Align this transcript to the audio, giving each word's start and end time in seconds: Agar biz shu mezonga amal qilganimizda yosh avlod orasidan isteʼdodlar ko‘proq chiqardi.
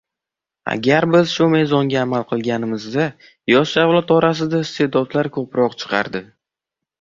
Agar 0.75 1.05
biz 1.15 1.33
shu 1.33 1.49
mezonga 1.51 1.99
amal 2.03 2.25
qilganimizda 2.31 3.05
yosh 3.53 3.75
avlod 3.83 4.15
orasidan 4.17 4.65
isteʼdodlar 4.69 5.31
ko‘proq 5.37 5.79
chiqardi. 5.85 6.25